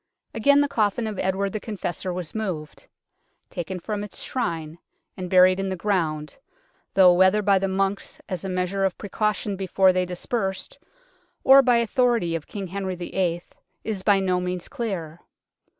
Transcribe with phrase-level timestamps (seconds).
[0.33, 2.87] Again the coffin of Edward the Confessor was moved
[3.51, 4.79] taken from its Shrine
[5.15, 6.39] and buried in the ground,
[6.95, 10.79] though whether by the monks as a measure of precaution before they dispersed,
[11.43, 13.43] or by authority of King Henry VIII.
[13.83, 15.21] is by no means clear.